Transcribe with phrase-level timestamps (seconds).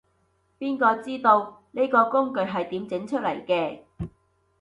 [0.57, 3.83] 邊個知道，呢個工具係點整出嚟嘅